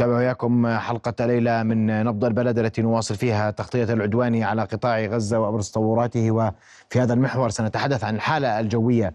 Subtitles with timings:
[0.00, 5.38] تابع وياكم حلقة ليلة من نبض البلد التي نواصل فيها تغطية العدوان على قطاع غزة
[5.38, 6.30] وأبرز تطوراته.
[6.30, 9.14] وفي هذا المحور سنتحدث عن الحالة الجوية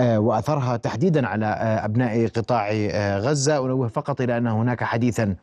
[0.00, 3.64] آه، وأثرها تحديدا على آه، أبناء قطاع آه، غزة.
[3.64, 5.36] أنوه فقط إلى أن هناك حديثا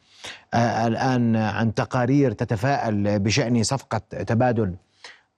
[0.56, 3.98] الآن عن تقارير تتفاءل بشأن صفقة
[4.28, 4.76] تبادل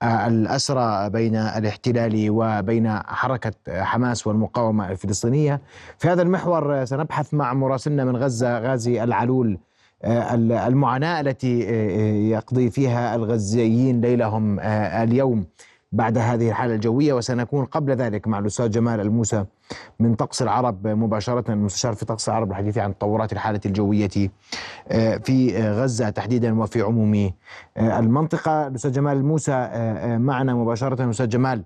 [0.04, 5.62] الأسرى بين الاحتلال وبين حركة حماس والمقاومة الفلسطينية.
[5.98, 9.58] في هذا المحور سنبحث مع مراسلنا من غزة غازي العلول
[10.06, 11.60] المعاناة التي
[12.30, 15.46] يقضي فيها الغزيين ليلهم اليوم
[15.92, 17.14] بعد هذه الحالة الجوية.
[17.14, 19.46] وسنكون قبل ذلك مع الأستاذ جمال الموسى.
[20.00, 24.09] من طقس العرب مباشرة المستشار في طقس العرب الحديث عن تطورات الحالة الجوية
[24.87, 27.32] آه، في غزة تحديدا وفي عموم
[27.78, 28.68] آه، المنطقة.
[28.68, 31.09] الأستاذ جمال الموسى آه، معنا مباشرة.
[31.09, 31.64] أستاذ جمال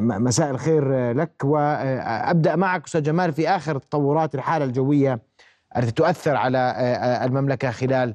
[0.00, 1.32] مساء الخير لك.
[1.44, 5.20] وأبدأ معك أستاذ جمال في آخر تطورات الحالة الجوية
[5.76, 6.74] التي تؤثر على
[7.24, 8.14] المملكة خلال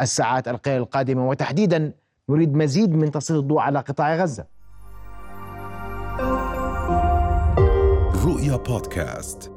[0.00, 1.28] الساعات القليلة القادمة.
[1.28, 1.92] وتحديدا
[2.28, 4.44] نريد مزيد من تسليط الضوء على قطاع غزة.
[8.56, 9.52] بودكاست.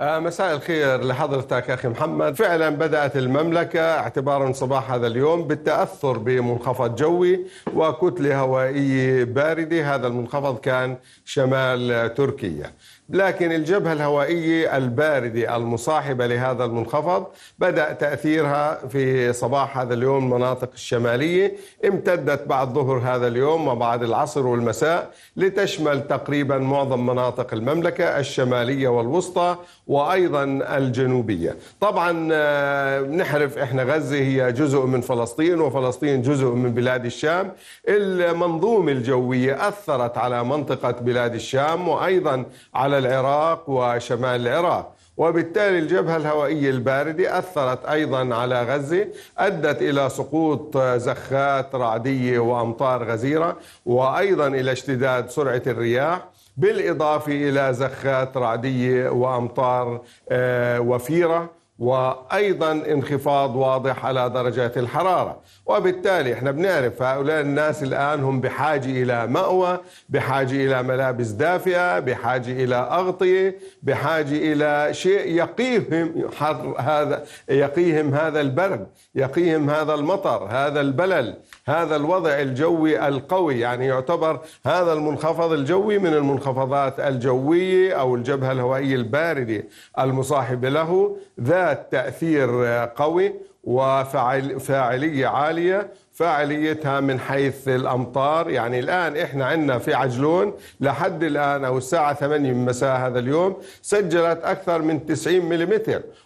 [0.00, 2.34] آه، مساء الخير لحضرتك أخي محمد.
[2.34, 9.94] فعلا بدأت المملكة اعتبارا صباح هذا اليوم بالتأثر بمنخفض جوي وكتلة هوائية باردة.
[9.94, 12.72] هذا المنخفض كان شمال تركيا.
[13.08, 17.26] لكن الجبهة الهوائية الباردة المصاحبة لهذا المنخفض
[17.58, 24.46] بدأ تأثيرها في صباح هذا اليوم المناطق الشمالية امتدت بعد ظهر هذا اليوم وبعد العصر
[24.46, 30.44] والمساء لتشمل تقريبا معظم مناطق المملكة الشمالية والوسطى وأيضا
[30.76, 31.56] الجنوبية.
[31.80, 37.52] طبعا آه، نحرف إحنا غزة هي جزء من فلسطين وفلسطين جزء من بلاد الشام.
[37.88, 42.44] المنظومة الجوية أثرت على منطقة بلاد الشام وأيضا
[42.74, 44.94] على العراق وشمال العراق.
[45.16, 49.06] وبالتالي الجبهة الهوائية الباردة أثرت أيضا على غزة
[49.38, 56.24] أدت إلى سقوط زخات رعدية وأمطار غزيرة وأيضا إلى اشتداد سرعة الرياح
[56.56, 61.50] بالإضافة إلى زخات رعدية وأمطار آه، وفيرة.
[61.78, 65.40] وأيضا انخفاض واضح على درجات الحرارة.
[65.66, 72.64] وبالتالي إحنا بنعرف هؤلاء الناس الآن هم بحاجة إلى مأوى بحاجة إلى ملابس دافئة بحاجة
[72.64, 80.80] إلى أغطية بحاجة إلى شيء يقيهم حر هذا يقيهم هذا البرد يقيهم هذا المطر هذا
[80.80, 81.36] البلل
[81.66, 83.60] هذا الوضع الجوي القوي.
[83.60, 89.64] يعني يعتبر هذا المنخفض الجوي من المنخفضات الجوية أو الجبهة الهوائية الباردة
[89.98, 91.16] المصاحبة له.
[91.40, 92.64] ذات تأثير
[92.96, 98.50] قوي وفاعليه عالية فاعليتها من حيث الأمطار.
[98.50, 103.56] يعني الآن إحنا عندنا في عجلون لحد الآن أو الساعة 8 من مساء هذا اليوم
[103.82, 105.80] سجلت أكثر من 90 ملم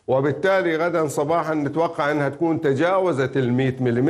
[0.08, 4.08] وبالتالي غدا صباحا نتوقع أنها تكون تجاوزت ال 100 ملم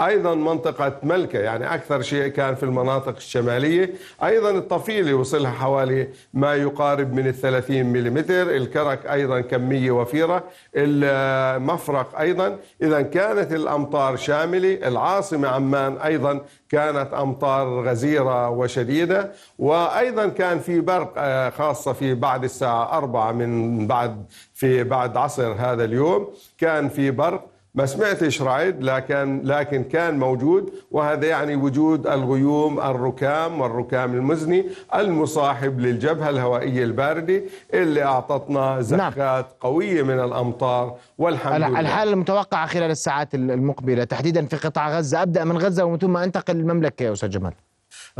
[0.00, 3.94] أيضا منطقة ملكة يعني أكثر شيء كان في المناطق الشمالية.
[4.24, 10.44] أيضا الطفيله وصلها حوالي ما يقارب من ال 30 ملم الكرك أيضا كمية وفيرة.
[10.76, 12.58] المفرق أيضا.
[12.82, 14.78] اذا كانت الأمطار شاملة.
[15.08, 22.44] العاصمة عمان أيضا كانت أمطار غزيرة وشديدة وأيضا كان في برق آه، خاصة في بعد
[22.44, 24.24] الساعة أربعة من بعد
[24.54, 30.72] في بعد عصر هذا اليوم كان في برق ما سمعتش رعد لكن لكن كان موجود
[30.90, 34.64] وهذا يعني وجود الغيوم الركام والركام المزني
[34.94, 37.42] المصاحب للجبهة الهوائية الباردة
[37.74, 38.80] اللي أعطتنا.
[38.80, 39.44] زخات نعم.
[39.60, 45.44] قوية من الأمطار والحمد لله الحاله المتوقعه خلال الساعات المقبلة تحديدا في قطاع غزة أبدأ
[45.44, 47.52] من غزة ومن ثم أنتقل للمملكة يا أستاذ جمال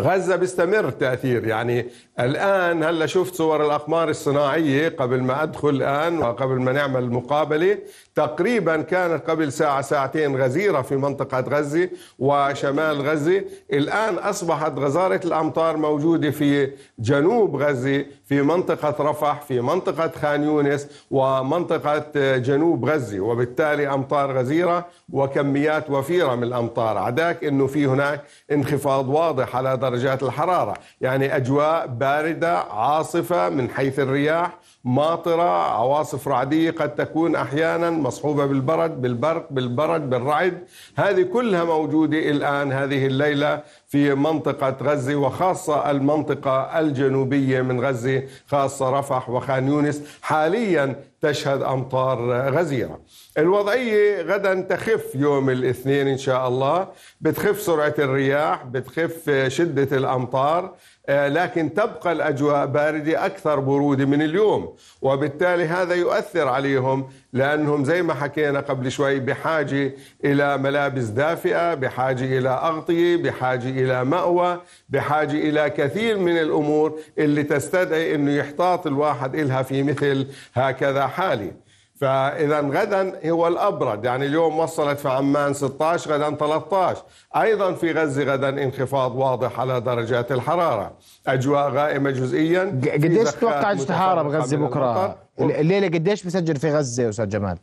[0.00, 1.86] غزة بيستمر التأثير يعني
[2.20, 7.78] الآن هلأ شفت صور الأقمار الصناعية قبل ما أدخل الآن وقبل ما نعمل المقابلة
[8.18, 13.44] تقريبا كانت قبل ساعة ساعتين غزيرة في منطقة غزة وشمال غزة.
[13.72, 20.88] الآن أصبحت غزارة الأمطار موجودة في جنوب غزة في منطقة رفح في منطقة خان يونس
[21.10, 26.98] ومنطقة جنوب غزة وبالتالي أمطار غزيرة وكميات وفيرة من الأمطار.
[26.98, 33.98] عداك أنه في هناك انخفاض واضح على درجات الحرارة يعني أجواء باردة عاصفة من حيث
[33.98, 40.58] الرياح ماطرة عواصف رعدية قد تكون أحيانا مصحوبة بالبرد بالبرق بالبرد بالرعد.
[40.96, 48.90] هذه كلها موجودة الآن هذه الليلة في منطقة غزة وخاصة المنطقة الجنوبية من غزة خاصة
[48.90, 50.02] رفح وخان يونس.
[50.22, 53.00] حاليا تشهد أمطار غزيرة.
[53.38, 56.88] الوضعية غدا تخف يوم الاثنين إن شاء الله.
[57.20, 60.74] بتخف سرعة الرياح بتخف شدة الأمطار.
[61.08, 64.74] لكن تبقى الأجواء باردة أكثر برودة من اليوم.
[65.02, 69.92] وبالتالي هذا يؤثر عليهم لأنهم زي ما حكينا قبل شوي بحاجة
[70.24, 77.42] إلى ملابس دافئة بحاجة إلى أغطية بحاجة إلى مأوى بحاجة إلى كثير من الأمور اللي
[77.42, 81.52] تستدعي أنه يحتاط الواحد إلها في مثل هكذا حالة
[82.00, 87.02] فإذا غدا هو الأبرد يعني اليوم وصلت في عمان 16 غدا 13
[87.36, 90.92] أيضا في غزة غدا انخفاض واضح على درجات الحرارة.
[91.26, 92.80] أجواء غائمة جزئيا.
[92.92, 97.58] قديش تتوقع الحراره بغزة بكرة؟ الليلة قديش بسجل في غزة أستاذ جمال؟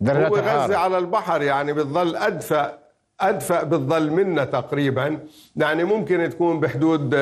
[0.00, 2.78] درجات هو غزة على البحر يعني بتظل أدفأ
[3.20, 5.18] أدفأ بتظل منا تقريبا.
[5.56, 7.14] يعني ممكن تكون بحدود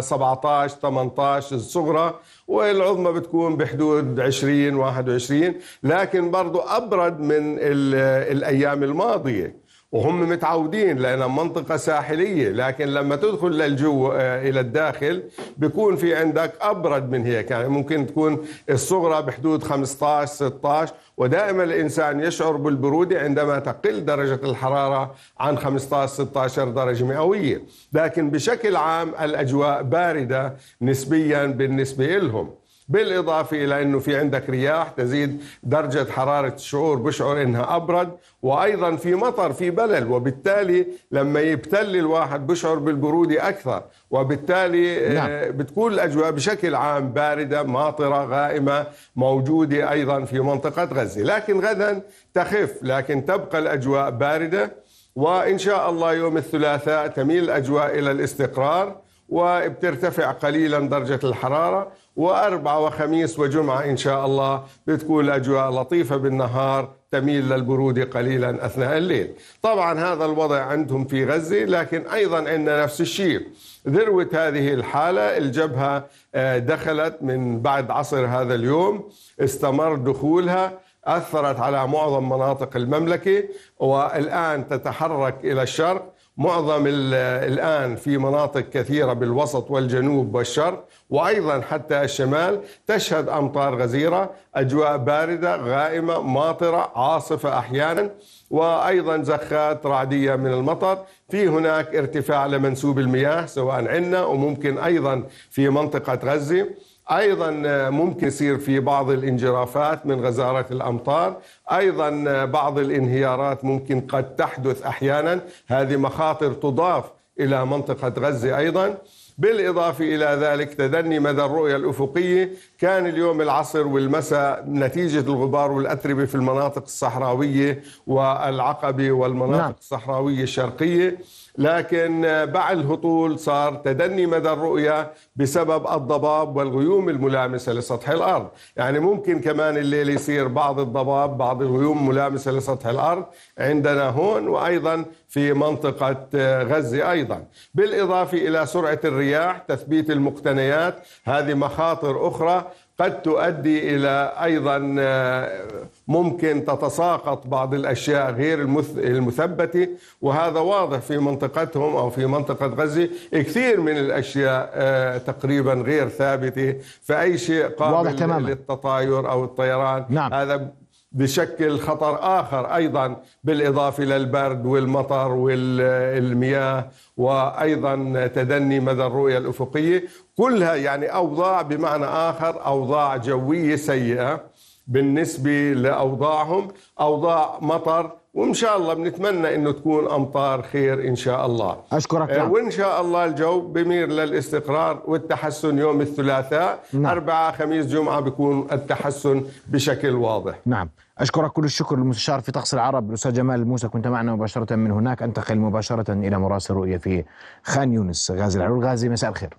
[0.00, 2.14] 17 آه، 18 الصغرى.
[2.50, 9.59] والعظمى بتكون بحدود 20 21 لكن برضو أبرد من الأيام الماضية.
[9.92, 15.22] وهم متعودين لأنها منطقة ساحلية لكن لما تدخل للجو آه، إلى الداخل
[15.56, 17.50] بيكون في عندك أبرد من هيك.
[17.50, 25.14] يعني ممكن تكون الصغرى بحدود 15 16 ودائما الإنسان يشعر بالبرودة عندما تقل درجة الحرارة
[25.40, 27.62] عن 15 16 درجة مئوية.
[27.92, 32.59] لكن بشكل عام الأجواء باردة نسبيا بالنسبة لهم.
[32.90, 38.10] بالإضافة إلى أنه في عندك رياح تزيد درجة حرارة الشعور بشعر أنها أبرد
[38.42, 45.56] وأيضا في مطر في بلل وبالتالي لما يبتل الواحد بشعر بالبرودة أكثر وبالتالي آه، نعم.
[45.56, 52.02] بتكون الأجواء بشكل عام باردة ماطرة غائمة موجودة أيضا في منطقة غزة لكن غدا
[52.34, 54.72] تخف لكن تبقى الأجواء باردة
[55.16, 58.96] وإن شاء الله يوم الثلاثاء تميل الأجواء إلى الاستقرار
[59.28, 67.48] وبترتفع قليلا درجة الحرارة وأربعة وخميس وجمعة إن شاء الله بتكون الأجواء لطيفة بالنهار تميل
[67.48, 69.30] للبرودة قليلا أثناء الليل.
[69.62, 73.46] طبعا هذا الوضع عندهم في غزة لكن أيضا عندنا نفس الشيء.
[73.88, 79.08] ذروة هذه الحالة الجبهة آه، دخلت من بعد عصر هذا اليوم
[79.40, 83.44] استمر دخولها أثرت على معظم مناطق المملكة
[83.78, 86.12] والآن تتحرك إلى الشرق.
[86.36, 94.96] معظم الآن في مناطق كثيرة بالوسط والجنوب والشرق وأيضا حتى الشمال تشهد أمطار غزيرة أجواء
[94.96, 98.10] باردة غائمة ماطرة عاصفة أحيانا
[98.50, 100.98] وأيضا زخات رعدية من المطر.
[101.28, 106.66] في هناك ارتفاع لمنسوب المياه سواء عندنا وممكن أيضا في منطقة غزة.
[107.12, 107.50] أيضا
[107.90, 111.36] ممكن يصير في بعض الانجرافات من غزارة الأمطار.
[111.72, 115.40] أيضا بعض الانهيارات ممكن قد تحدث أحيانا.
[115.66, 117.04] هذه مخاطر تضاف
[117.40, 118.98] إلى منطقة غزة أيضا.
[119.38, 126.34] بالإضافة إلى ذلك تدني مدى الرؤية الأفقية كان اليوم العصر والمساء نتيجة الغبار والأتربة في
[126.34, 129.74] المناطق الصحراوية والعقبة والمناطق نعم.
[129.80, 131.18] الصحراوية الشرقية.
[131.58, 132.22] لكن
[132.52, 138.48] بعد الهطول صار تدني مدى الرؤية بسبب الضباب والغيوم الملامسة لسطح الأرض.
[138.76, 143.24] يعني ممكن كمان الليل يصير بعض الضباب بعض الغيوم ملامسة لسطح الأرض
[143.58, 146.16] عندنا هون وأيضا في منطقة
[146.62, 147.44] غزة أيضا.
[147.74, 150.94] بالإضافة إلى سرعة الرياح تثبيت المقتنيات
[151.24, 152.69] هذه مخاطر أخرى
[153.00, 155.62] قد تؤدي إلى أيضا آه،
[156.08, 158.60] ممكن تتساقط بعض الأشياء غير
[158.96, 159.88] المثبتة
[160.20, 163.08] وهذا واضح في منطقتهم أو في منطقة غزة.
[163.32, 166.74] كثير من الأشياء آه، تقريبا غير ثابتة.
[167.02, 170.34] فأي شيء قابل للتطاير أو الطيران نعم.
[170.34, 170.70] هذا
[171.12, 180.04] بشكل خطر آخر أيضا بالإضافة للبرد والمطر والمياه وأيضا تدني مدى الرؤية الأفقية.
[180.40, 184.40] كلها يعني أوضاع بمعنى آخر أوضاع جوية سيئة
[184.86, 186.68] بالنسبة لأوضاعهم
[187.00, 191.76] أوضاع مطر وإن شاء الله بنتمنى إنه تكون أمطار خير إن شاء الله.
[191.92, 192.50] أشكرك نعم.
[192.50, 196.80] وإن شاء الله الجو بمير للاستقرار والتحسن يوم الثلاثاء.
[196.92, 197.06] نعم.
[197.06, 200.58] أربعاء خميس جمعة بيكون التحسن بشكل واضح.
[200.66, 200.88] نعم.
[201.18, 203.08] أشكرك كل الشكر للمستشار في طقس العرب.
[203.08, 205.22] الأستاذ جمال الموسى كنت معنا مباشرة من هناك.
[205.22, 207.24] أنتقل مباشرة إلى مراسل رؤية في
[207.62, 208.84] خان يونس غازي العلول.
[208.84, 209.56] غازي مساء الخير.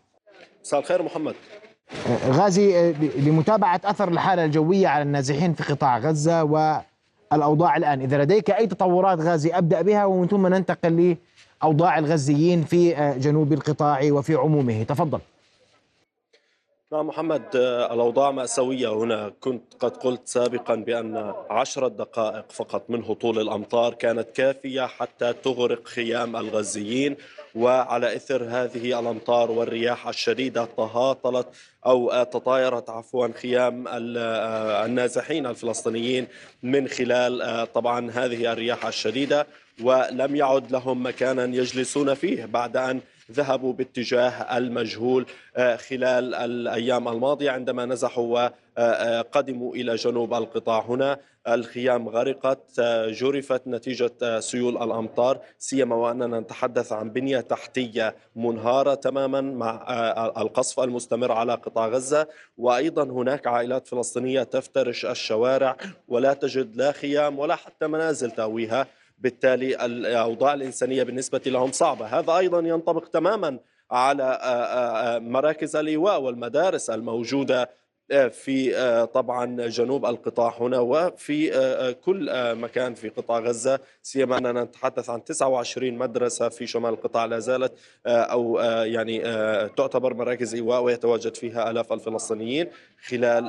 [0.63, 1.35] مساء الخير محمد.
[2.29, 6.81] غازي لمتابعة أثر الحالة الجوية على النازحين في قطاع غزة و
[7.33, 11.17] الأوضاع الآن إذا لديك أي تطورات غازي أبدأ بها ومن ثم ننتقل
[11.63, 14.83] لأوضاع الغزيين في آه، جنوب القطاع وفي عمومه.
[14.83, 15.19] تفضل.
[16.91, 19.31] نعم محمد آه، الأوضاع مأساوية هنا.
[19.41, 25.87] كنت قد قلت سابقا بأن عشرة دقائق فقط من هطول الأمطار كانت كافية حتى تغرق
[25.87, 27.15] خيام الغزيين.
[27.55, 31.47] وعلى إثر هذه الأمطار والرياح الشديدة تهاطلت
[31.85, 36.27] أو تطايرت عفوا خيام آه، النازحين الفلسطينيين
[36.63, 39.47] من خلال آه، طبعا هذه الرياح الشديدة.
[39.81, 45.25] ولم يعد لهم مكانا يجلسون فيه بعد أن ذهبوا باتجاه المجهول
[45.89, 50.85] خلال الأيام الماضية عندما نزحوا وقدموا إلى جنوب القطاع.
[50.87, 59.41] هنا الخيام غرقت جرفت نتيجة سيول الأمطار سيما وأننا نتحدث عن بنية تحتية منهارة تماما
[59.41, 59.85] مع
[60.37, 62.27] القصف المستمر على قطاع غزة.
[62.57, 68.87] وأيضا هناك عائلات فلسطينية تفترش الشوارع ولا تجد لا خيام ولا حتى منازل تأويها.
[69.19, 72.05] بالتالي الأوضاع الإنسانية بالنسبة لهم صعبة.
[72.05, 73.59] هذا أيضا ينطبق تماما
[73.91, 74.39] على
[75.21, 77.69] مراكز الإيواء والمدارس الموجودة
[78.31, 78.73] في
[79.13, 85.93] طبعا جنوب القطاع هنا وفي كل مكان في قطاع غزة سيما أننا نتحدث عن 29
[85.93, 87.73] مدرسة في شمال القطاع لا زالت
[88.05, 89.19] أو يعني
[89.67, 92.67] تعتبر مراكز إيواء ويتواجد فيها آلاف الفلسطينيين
[93.07, 93.45] خلال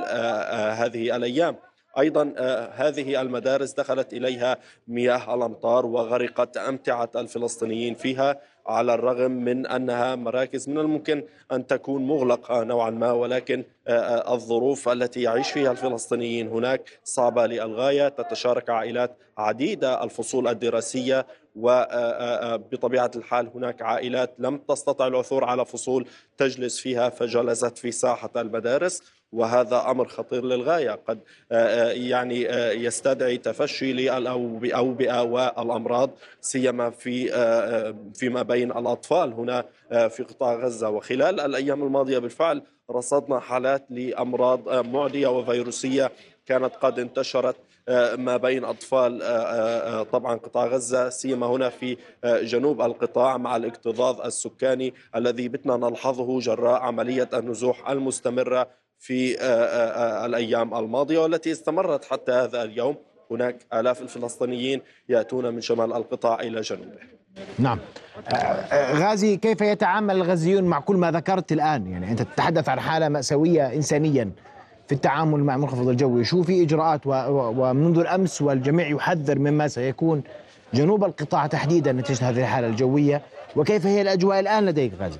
[0.79, 1.57] هذه الأيام.
[1.99, 2.35] أيضا
[2.75, 8.41] هذه المدارس دخلت إليها مياه الأمطار وغرقت أمتعة الفلسطينيين فيها.
[8.67, 15.23] على الرغم من أنها مراكز من الممكن أن تكون مغلقة نوعا ما ولكن الظروف التي
[15.23, 18.09] يعيش فيها الفلسطينيين هناك صعبة للغاية.
[18.09, 21.27] تتشارك عائلات عديدة الفصول الدراسية
[21.57, 26.07] وبطبيعه الحال هناك عائلات لم تستطع العثور على فصول
[26.39, 29.03] تجلس فيها فجلست في ساحة المدارس.
[29.33, 31.01] وهذا أمر خطير للغاية.
[31.09, 31.19] قد
[31.91, 32.43] يعني
[32.85, 36.11] يستدعي تفشي للاوبئه والامراض
[36.41, 37.27] سيما في
[38.15, 39.33] فيما بين الأطفال.
[39.33, 39.65] هنا
[40.09, 40.89] في قطاع غزة.
[40.89, 46.13] وخلال الأيام الماضية بالفعل رصدنا حالات لأمراض معدية وفيروسية
[46.47, 47.57] كانت قد انتشرت
[48.19, 49.19] ما بين أطفال
[50.13, 56.81] طبعا قطاع غزة سيما هنا في جنوب القطاع مع الاكتظاظ السكاني الذي بتنا نلحظه جراء
[56.81, 58.69] عملية النزوح المستمرة
[59.03, 59.37] في
[60.27, 62.97] الأيام الماضية والتي استمرت حتى هذا اليوم.
[63.31, 66.99] هناك آلاف الفلسطينيين يأتون من شمال القطاع إلى جنوبه.
[67.59, 67.79] نعم.
[68.75, 73.73] غازي كيف يتعامل الغزيون مع كل ما ذكرت الآن؟ يعني أنت تتحدث عن حالة مأساوية
[73.73, 74.31] إنسانيا
[74.87, 80.23] في التعامل مع المنخفض الجوي شو في إجراءات ومنذ الأمس والجميع يحذر مما سيكون
[80.75, 83.23] جنوب القطاع تحديدا نتيجة هذه الحالة الجوية؟
[83.57, 85.19] وكيف هي الأجواء الآن لديك غازي؟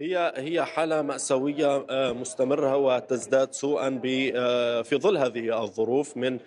[0.00, 4.00] هي هي حالة مأساوية مستمرة وتزداد سوءا
[4.82, 6.38] في ظل هذه الظروف من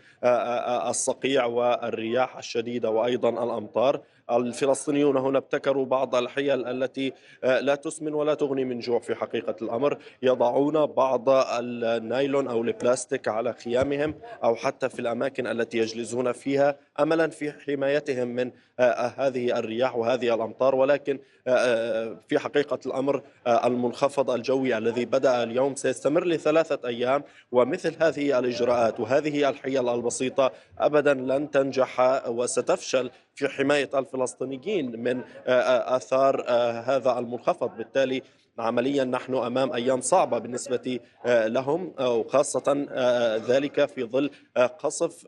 [0.89, 4.01] الصقيع والرياح الشديدة وأيضا الأمطار.
[4.31, 9.97] الفلسطينيون هنا ابتكروا بعض الحيل التي لا تسمن ولا تغني من جوع في حقيقة الأمر.
[10.21, 17.27] يضعون بعض النايلون أو البلاستيك على خيامهم أو حتى في الأماكن التي يجلسون فيها أملا
[17.27, 18.51] في حمايتهم من
[19.17, 20.75] هذه الرياح وهذه الأمطار.
[20.75, 21.19] ولكن
[22.27, 27.23] في حقيقة الأمر المنخفض الجوي الذي بدأ اليوم سيستمر لثلاثة أيام.
[27.51, 36.45] ومثل هذه الإجراءات وهذه الحيل البسيطة أبدا لن تنجح وستفشل في حماية الفلسطينيين من آثار
[36.85, 37.77] هذا المنخفض.
[37.77, 38.21] بالتالي
[38.59, 42.87] عمليا نحن أمام أيام صعبة بالنسبة لهم وخاصة
[43.47, 44.29] ذلك في ظل
[44.79, 45.23] قصف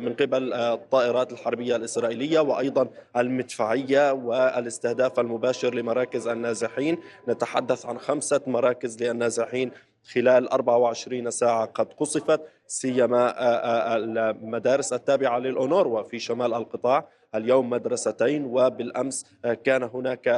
[0.00, 6.98] من قبل الطائرات الحربية الإسرائيلية وأيضا المدفعية والاستهداف المباشر لمراكز النازحين.
[7.28, 9.70] نتحدث عن خمسة مراكز للنازحين
[10.14, 13.34] خلال 24 ساعة قد قصفت سيما
[13.96, 17.08] المدارس التابعة للأونروا في شمال القطاع.
[17.34, 19.26] اليوم مدرستين وبالأمس
[19.64, 20.28] كان هناك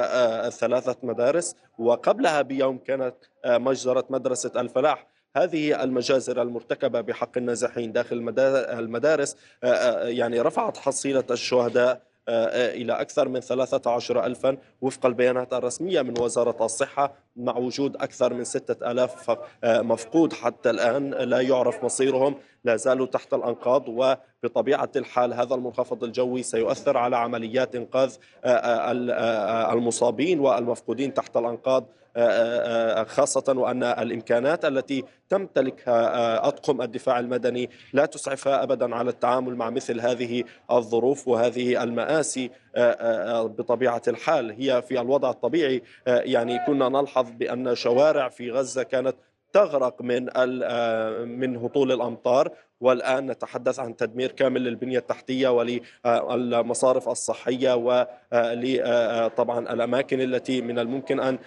[0.52, 3.14] ثلاثة مدارس وقبلها بيوم كانت
[3.46, 5.06] مجزرة مدرسة الفلاح.
[5.36, 8.34] هذه المجازر المرتكبة بحق النازحين داخل
[8.78, 9.36] المدارس
[10.02, 17.12] يعني رفعت حصيلة الشهداء إلى أكثر من 13 ألفا وفق البيانات الرسمية من وزارة الصحة
[17.36, 22.34] مع وجود أكثر من 6 ألاف مفقود حتى الآن لا يعرف مصيرهم
[22.64, 28.16] لا زالوا تحت الأنقاض وبطبيعة الحال هذا المنخفض الجوي سيؤثر على عمليات إنقاذ
[29.72, 31.86] المصابين والمفقودين تحت الأنقاض.
[33.06, 40.00] خاصة وأن الإمكانات التي تمتلكها أطقم الدفاع المدني لا تسعفها أبدا على التعامل مع مثل
[40.00, 42.50] هذه الظروف وهذه المآسي
[43.44, 44.50] بطبيعة الحال.
[44.50, 49.16] هي في الوضع الطبيعي يعني كنا نلحظ بأن شوارع في غزة كانت
[49.52, 50.24] تغرق من
[51.38, 52.50] من هطول الأمطار.
[52.80, 61.38] والآن نتحدث عن تدمير كامل للبنية التحتية وللمصارف الصحية ولطبعا الأماكن التي من الممكن أن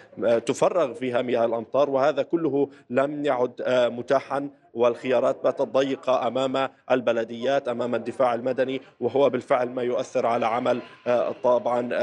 [0.45, 1.89] تفرغ فيها مياه الأمطار.
[1.89, 9.69] وهذا كله لم يعد متاحا والخيارات باتت ضيقة أمام البلديات أمام الدفاع المدني وهو بالفعل
[9.69, 10.81] ما يؤثر على عمل
[11.43, 11.93] طبعا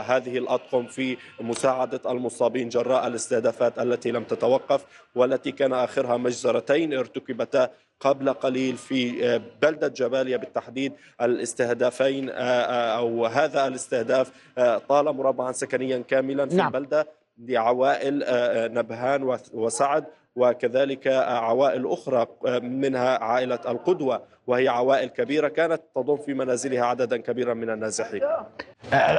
[0.00, 7.70] هذه الأطقم في مساعدة المصابين جراء الاستهدافات التي لم تتوقف والتي كان آخرها مجزرتين ارتكبتا
[8.00, 10.92] قبل قليل في آه، بلدة جباليا بالتحديد
[11.22, 14.32] الاستهدافين آه، آه، أو هذا الاستهداف
[14.88, 16.66] طال مربعا سكنيا كاملا في نعم.
[16.66, 17.08] البلدة
[17.38, 18.24] لعوائل
[18.74, 20.04] نبهان وسعد
[20.36, 22.26] وكذلك عوائل أخرى
[22.62, 28.22] منها عائلة القدوة وهي عوائل كبيرة كانت تضم في منازلها عددا كبيرا من النازحين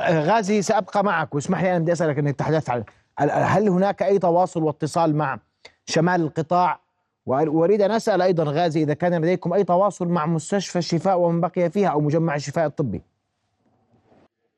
[0.09, 2.83] غازي سأبقى معك واسمح لي أنا بدي أسألك أنك تحدثت عن
[3.29, 5.39] هل هناك أي تواصل واتصال مع
[5.85, 6.79] شمال القطاع
[7.25, 11.69] وأريد أن أسأل أيضا غازي إذا كان لديكم أي تواصل مع مستشفى الشفاء ومن بقي
[11.69, 13.01] فيها أو مجمع الشفاء الطبي.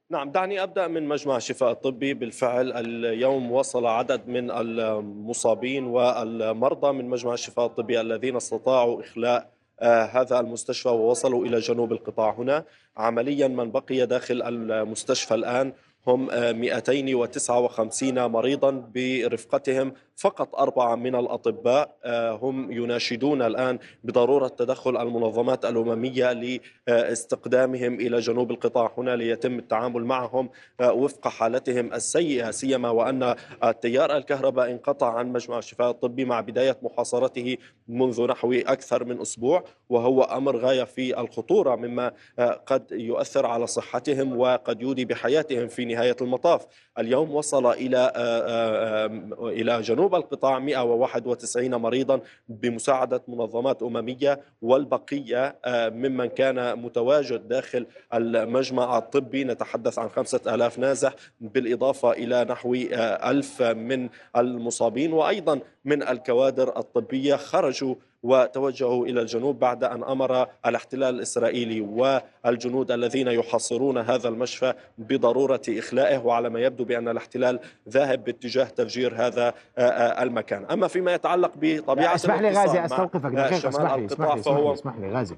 [0.09, 2.13] نعم دعني أبدأ من مجمع الشفاء الطبي.
[2.13, 9.49] بالفعل اليوم وصل عدد من المصابين والمرضى من مجمع الشفاء الطبي الذين استطاعوا إخلاء
[9.79, 12.63] آه هذا المستشفى ووصلوا إلى جنوب القطاع هنا.
[12.97, 15.73] عمليا من بقي داخل المستشفى الآن
[16.07, 19.93] هم 259 آه، مريضا برفقتهم.
[20.15, 28.51] فقط أربعة من الأطباء آه، هم يناشدون الآن بضرورة تدخل المنظمات الأممية لاستقدامهم إلى جنوب
[28.51, 28.91] القطاع.
[28.97, 30.49] هنا ليتم التعامل معهم
[30.81, 36.77] آه، وفق حالتهم السيئة سيما وأن التيار الكهرباء انقطع عن مجمع الشفاء الطبي مع بداية
[36.81, 42.11] محاصرته منذ نحو أكثر من أسبوع وهو أمر غاية في الخطورة مما
[42.65, 46.65] قد يؤثر على صحتهم وقد يودي بحياتهم في نهاية المطاف.
[46.99, 48.13] اليوم وصل إلى
[49.39, 58.97] إلى جنوب القطاع 191 مريضا بمساعدة منظمات أممية والبقية آه، ممن كان متواجد داخل المجمع
[58.97, 59.43] الطبي.
[59.43, 65.13] نتحدث عن خمسة ألاف نازح بالإضافة إلى نحو آه، ألف من المصابين.
[65.13, 73.27] وأيضا من الكوادر الطبية خرجوا وتوجهوا إلى الجنوب بعد أن أمر الاحتلال الإسرائيلي والجنود الذين
[73.27, 79.81] يحاصرون هذا المشفى بضرورة إخلائه وعلى ما يبدو بأن الاحتلال ذاهب باتجاه تفجير هذا آه،
[79.81, 84.39] آه، المكان، أما فيما يتعلق بطبيعة اسمح لي غازي أستوقفك دقيقة اسمح لي اسمح لي,
[84.39, 85.35] اسمح لي, اسمح لي غازي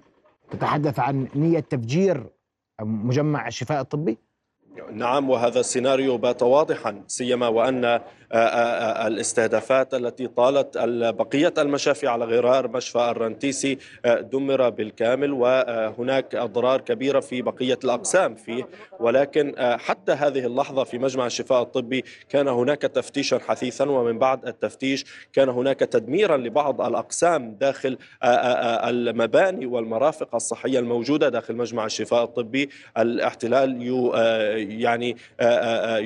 [0.52, 2.24] تتحدث عن نية تفجير
[2.82, 4.18] مجمع الشفاء الطبي؟
[4.92, 10.78] نعم وهذا السيناريو بات واضحا سيما وأن آه، آه، آه، الاستهدافات التي طالت
[11.20, 18.68] بقية المشافي على غرار مشفى الرنتيسي دمر بالكامل وهناك أضرار كبيرة في بقية الأقسام فيه
[19.00, 25.06] ولكن حتى هذه اللحظة في مجمع الشفاء الطبي كان هناك تفتيشا حثيثا ومن بعد التفتيش
[25.34, 33.82] كان هناك تدميرا لبعض الأقسام داخل المباني والمرافق الصحية الموجودة داخل مجمع الشفاء الطبي الاحتلال
[34.60, 35.18] يعني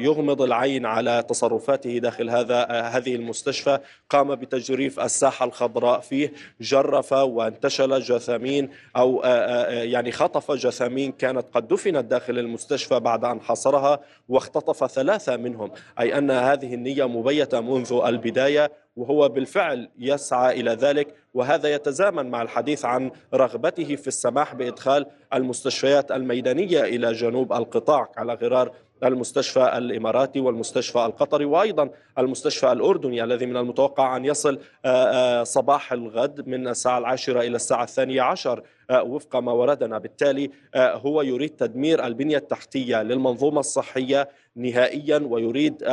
[0.03, 3.79] يغمض العين على تصرفاته داخل هذا هذه المستشفى.
[4.09, 11.45] قام بتجريف الساحة الخضراء فيه جرف وانتشل جثامين أو آه، آه، يعني خطف جثامين كانت
[11.53, 15.71] قد دفنت داخل المستشفى بعد أن حصرها واختطف ثلاثة منهم.
[15.99, 21.22] أي أن هذه النية مبيتة منذ البداية وهو بالفعل يسعى إلى ذلك.
[21.33, 28.33] وهذا يتزامن مع الحديث عن رغبته في السماح بإدخال المستشفيات الميدانية إلى جنوب القطاع على
[28.33, 28.71] غرار
[29.03, 35.93] المستشفى الإماراتي والمستشفى القطري وأيضا المستشفى الأردني الذي من المتوقع أن يصل آه، آه، صباح
[35.93, 39.97] الغد من الساعة العاشرة إلى الساعة الثانية عشر وفق ما وردنا.
[39.97, 45.83] بالتالي هو يريد تدمير البنية التحتية للمنظومة الصحية نهائيا ويريد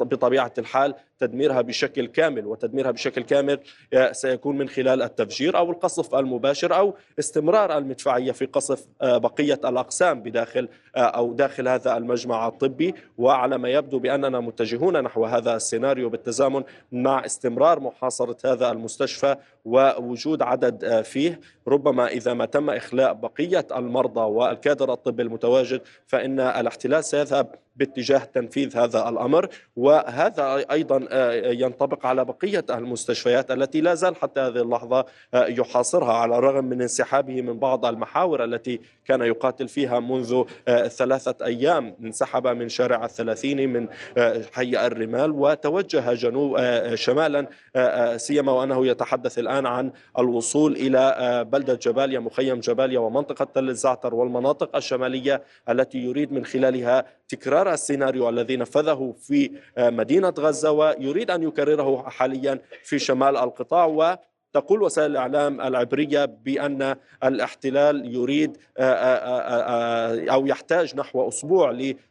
[0.00, 2.46] بطبيعة الحال تدميرها بشكل كامل.
[2.46, 3.58] وتدميرها بشكل كامل
[4.12, 10.68] سيكون من خلال التفجير أو القصف المباشر أو استمرار المدفعية في قصف بقية الأقسام بداخل
[10.96, 12.94] أو داخل هذا المجمع الطبي.
[13.18, 20.42] وعلى ما يبدو بأننا متجهون نحو هذا السيناريو بالتزامن مع استمرار محاصرة هذا المستشفى ووجود
[20.42, 21.40] عدد فيه.
[21.68, 28.76] ربما إذا ما تم إخلاء بقية المرضى والكادر الطبي المتواجد فإن الاحتلال سيذهب باتجاه تنفيذ
[28.76, 35.04] هذا الأمر وهذا أيضا آه، ينطبق على بقية المستشفيات التي لا زال حتى هذه اللحظة
[35.34, 40.88] آه، يحاصرها على الرغم من انسحابه من بعض المحاور التي كان يقاتل فيها منذ آه،
[40.88, 41.96] ثلاثة أيام.
[42.04, 43.88] انسحب من شارع الثلاثين من
[44.52, 46.56] حي الرمال وتوجه جنوب
[46.94, 47.46] شمالا
[48.16, 54.76] سيما وأنه يتحدث الآن عن الوصول إلى بلدة جباليا مخيم جباليا ومنطقة تل الزعتر والمناطق
[54.76, 62.08] الشمالية التي يريد من خلالها تكرار السيناريو الذي نفذه في مدينة غزة ويريد أن يكرره
[62.08, 63.86] حاليا في شمال القطاع
[64.56, 68.56] تقول وسائل الإعلام العبرية بأن الاحتلال يريد
[70.30, 71.70] أو يحتاج نحو أسبوع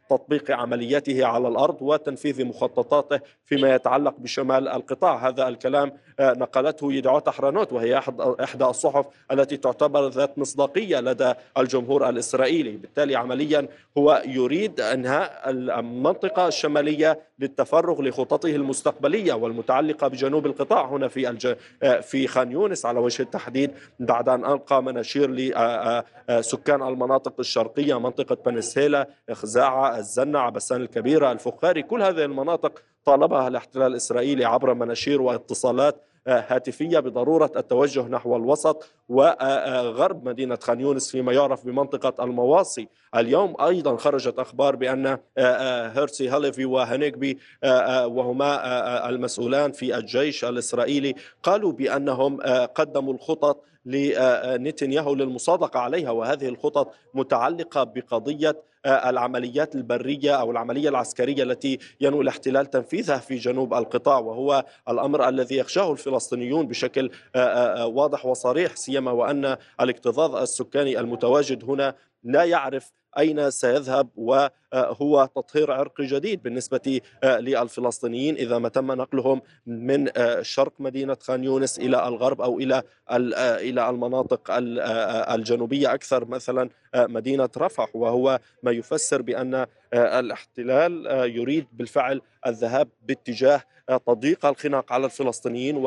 [0.10, 5.28] تطبيق عملياته على الأرض وتنفيذ مخططاته فيما يتعلق بشمال القطاع.
[5.28, 12.10] هذا الكلام آه، نقلته يدعوت احرانوت وهي إحدى الصحف التي تعتبر ذات مصداقية لدى الجمهور
[12.10, 12.72] الإسرائيلي.
[12.72, 21.30] بالتالي عمليا هو يريد إنهاء المنطقة الشمالية للتفرغ لخططه المستقبلية والمتعلقة بجنوب القطاع هنا في
[21.30, 21.54] الج...
[21.84, 28.38] آه، في خان يونس على وجه التحديد بعد أن ألقى مناشير لسكان المناطق الشرقية منطقة
[28.46, 31.84] بنسهيلا خزاعه الزنة عبسان الكبيرة الفخاري.
[31.84, 38.90] كل هذه المناطق طالبها الاحتلال الإسرائيلي عبر مناشير واتصالات هاتفية بضرورة التوجه نحو الوسط.
[39.10, 42.88] وغرب مدينة خان يونس فيما يعرف بمنطقة المواصي.
[43.16, 47.38] اليوم أيضا خرجت أخبار بأن آه، آه، هيرسي هاليفي وهنيكبي
[48.06, 52.38] وهما المسؤولان في الجيش الإسرائيلي قالوا بأنهم
[52.76, 61.44] قدموا الخطط لنتنياهو للمصادقة عليها وهذه الخطط متعلقة بقضية آه، العمليات البرية أو العملية العسكرية
[61.44, 64.20] التي ينوي الاحتلال تنفيذها في جنوب القطاع.
[64.20, 68.76] وهو الأمر الذي يخشاه الفلسطينيون بشكل آه، آه، واضح وصريح.
[68.96, 77.02] سيما وأن الاكتظاظ السكاني المتواجد هنا لا يعرف أين سيذهب وهو تطهير عرقي جديد بالنسبة
[77.24, 80.10] آه، للفلسطينيين إذا ما تم نقلهم من
[80.42, 84.42] شرق مدينة خان يونس إلى الغرب أو إلى آه، إلى المناطق
[85.32, 91.06] الجنوبية أكثر مثلا مدينة رفح وهو ما يفسر بأن الاحتلال
[91.36, 93.62] يريد بالفعل الذهاب باتجاه
[94.08, 95.78] تضييق الخناق على الفلسطينيين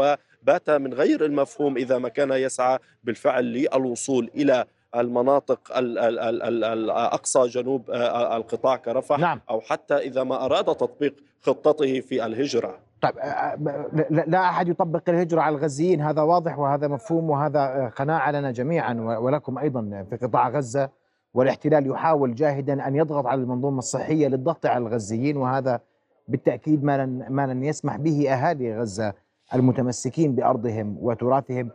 [0.42, 4.64] وبات من غير المفهوم إذا ما كان يسعى بالفعل للوصول إلى
[4.96, 9.40] المناطق الأقصى جنوب آه، القطاع كرفح نعم.
[9.50, 12.78] أو حتى إذا ما أراد تطبيق خطته في الهجرة.
[13.02, 18.30] طيب آه، آه، لا أحد يطبق الهجرة على الغزيين هذا واضح وهذا مفهوم وهذا قناعة
[18.30, 20.90] لنا جميعا ولكم أيضا في قطاع غزة.
[21.34, 25.80] والاحتلال يحاول جاهدا أن يضغط على المنظومة الصحية للضغط على الغزيين وهذا
[26.28, 29.14] بالتأكيد ما لن, ما لن يسمح به أهالي غزة.
[29.54, 31.70] المتمسكين بأرضهم وتراثهم.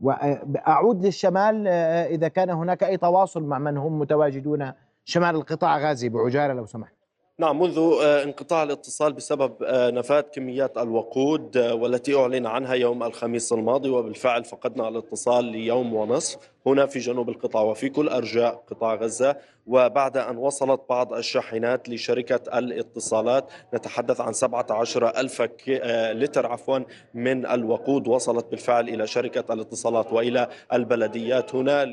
[0.00, 4.72] وأعود للشمال آه، إذا كان هناك أي تواصل مع من هم متواجدون
[5.04, 6.08] شمال القطاع غازي.
[6.08, 6.94] بعجالة لو سمحت.
[7.38, 13.52] نعم منذ آه، انقطاع الاتصال بسبب آه، نفاذ كميات الوقود والتي أعلن عنها يوم الخميس
[13.52, 16.38] الماضي وبالفعل فقدنا الاتصال ليوم ونصف.
[16.66, 19.36] هنا في جنوب القطاع وفي كل أرجاء قطاع غزة.
[19.66, 26.78] وبعد أن وصلت بعض الشاحنات لشركة الاتصالات نتحدث عن 17 ألف آه، لتر عفوا
[27.14, 31.54] من الوقود وصلت بالفعل إلى شركة الاتصالات وإلى البلديات.
[31.54, 31.84] هنا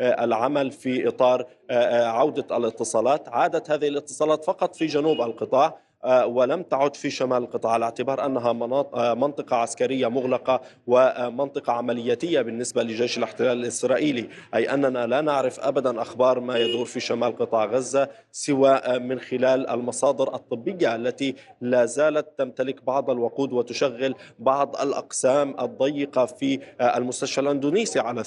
[0.00, 3.28] للعمل في إطار آه، آه، عودة الاتصالات.
[3.28, 8.50] عادت هذه الاتصالات فقط في جنوب القطاع ولم تعد في شمال القطاع على اعتبار أنها
[8.50, 16.02] آه، منطقة عسكرية مغلقة ومنطقة عملياتية بالنسبة لجيش الاحتلال الإسرائيلي، أي أننا لا نعرف ابدا
[16.02, 21.84] أخبار ما يدور في شمال قطاع غزة سوى آه، من خلال المصادر الطبية التي لا
[21.84, 28.24] زالت تمتلك بعض الوقود وتشغل بعض الأقسام الضيقة في المستشفى الأندونيسي على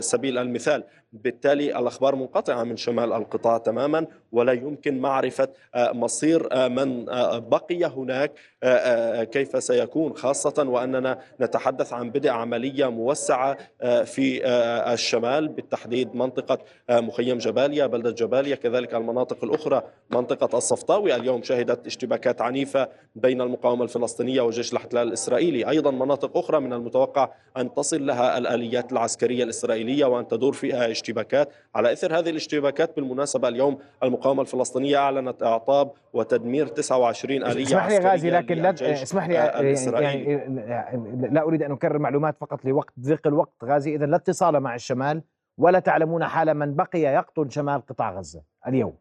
[0.00, 7.04] سبيل المثال، بالتالي الأخبار منقطعة من شمال القطاع تماما ولا يمكن معرفة مصير من
[7.50, 14.46] بقي هناك آه، آه، كيف سيكون خاصة وأننا نتحدث عن بدء عملية موسعة آه، في
[14.92, 16.58] الشمال بالتحديد منطقة
[16.90, 21.14] مخيم جباليا بلدة جباليا كذلك المناطق الأخرى منطقة الصفطاوي.
[21.14, 25.68] اليوم شهدت اشتباكات عنيفة بين المقاومة الفلسطينية وجيش الاحتلال الإسرائيلي.
[25.68, 31.48] أيضا مناطق أخرى من المتوقع أن تصل لها الآليات العسكرية الإسرائيلية وأن تدور فيها اشتباكات
[31.74, 37.98] على إثر هذه الاشتباكات بالمناسبة اليوم المقاومة الفلسطينية أعلنت إعطاب وتدمير 29 آلية اسمح لي
[37.98, 40.32] غازي لكن لا اسمح لي يعني,
[40.68, 43.94] يعني لا أريد أن أكرر معلومات فقط لوقت ضيق الوقت غازي.
[43.94, 45.22] إذا لا اتصال مع الشمال
[45.58, 48.94] ولا تعلمون حال من بقي يقطن شمال قطاع غزة اليوم.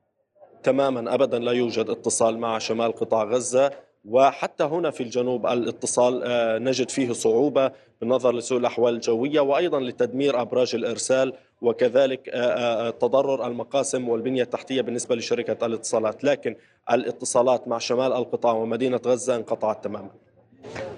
[0.64, 3.72] تماما أبدا لا يوجد اتصال مع شمال قطاع غزة.
[4.06, 10.42] وحتى هنا في الجنوب الاتصال آه، نجد فيه صعوبة بالنظر لسوء الأحوال الجوية وأيضا لتدمير
[10.42, 16.24] أبراج الإرسال وكذلك آه، آه، تضرر المقاسم والبنية التحتية بالنسبة لشركة الاتصالات.
[16.24, 16.56] لكن
[16.92, 20.10] الاتصالات مع شمال القطاع ومدينة غزة انقطعت تماما.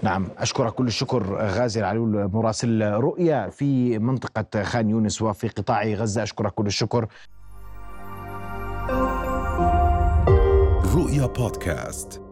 [0.01, 6.23] نعم أشكرك كل الشكر غازي العلول مراسل رؤيا في منطقة خان يونس وفي قطاع غزة.
[6.23, 7.07] أشكرك كل الشكر.
[10.95, 12.30] رؤيا بودكاست.